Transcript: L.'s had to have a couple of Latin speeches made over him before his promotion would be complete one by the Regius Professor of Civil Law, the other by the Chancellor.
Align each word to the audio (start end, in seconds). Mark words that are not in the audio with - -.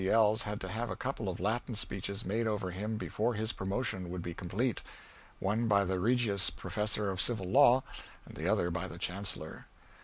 L.'s 0.03 0.41
had 0.41 0.59
to 0.61 0.67
have 0.67 0.89
a 0.89 0.95
couple 0.95 1.29
of 1.29 1.39
Latin 1.39 1.75
speeches 1.75 2.25
made 2.25 2.47
over 2.47 2.71
him 2.71 2.97
before 2.97 3.35
his 3.35 3.53
promotion 3.53 4.09
would 4.09 4.23
be 4.23 4.33
complete 4.33 4.81
one 5.37 5.67
by 5.67 5.85
the 5.85 5.99
Regius 5.99 6.49
Professor 6.49 7.11
of 7.11 7.21
Civil 7.21 7.45
Law, 7.51 7.83
the 8.27 8.47
other 8.47 8.71
by 8.71 8.87
the 8.87 8.97
Chancellor. 8.97 9.67